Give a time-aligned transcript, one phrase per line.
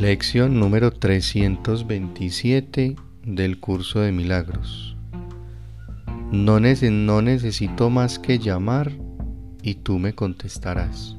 [0.00, 2.94] Lección número 327
[3.24, 4.96] del curso de milagros.
[6.30, 8.92] No, no, necesito más que llamar
[9.60, 11.16] y tú me contestarás.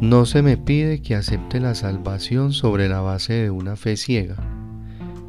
[0.00, 4.34] No se me pide que acepte la salvación sobre la base de una fe ciega,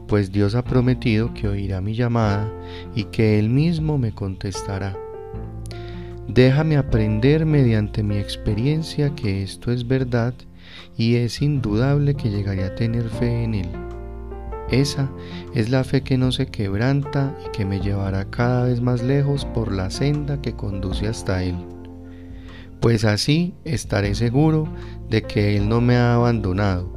[0.08, 2.52] pues Dios ha prometido que oirá mi llamada
[2.96, 4.98] y que Él mismo me contestará.
[6.28, 10.34] Déjame aprender mediante mi experiencia que esto es verdad
[10.98, 13.70] y es indudable que llegaré a tener fe en Él.
[14.72, 15.10] Esa
[15.56, 19.46] es la fe que no se quebranta y que me llevará cada vez más lejos
[19.46, 21.56] por la senda que conduce hasta Él.
[22.80, 24.68] Pues así estaré seguro
[25.10, 26.94] de que Él no me ha abandonado,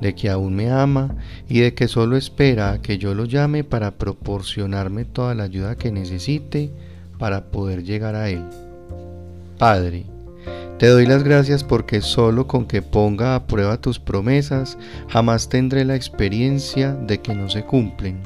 [0.00, 1.16] de que aún me ama
[1.48, 5.76] y de que solo espera a que yo lo llame para proporcionarme toda la ayuda
[5.76, 6.72] que necesite
[7.18, 8.44] para poder llegar a Él.
[9.58, 10.04] Padre,
[10.78, 15.84] te doy las gracias porque solo con que ponga a prueba tus promesas jamás tendré
[15.84, 18.22] la experiencia de que no se cumplen.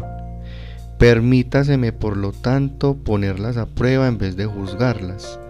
[0.98, 5.40] Permítaseme por lo tanto ponerlas a prueba en vez de juzgarlas.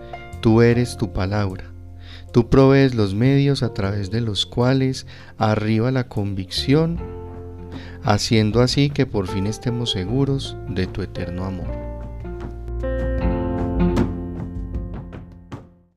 [0.41, 1.65] Tú eres tu palabra.
[2.33, 5.07] Tú provees los medios a través de los cuales
[5.39, 6.99] arriba la convicción,
[8.03, 11.92] haciendo así que por fin estemos seguros de tu eterno amor.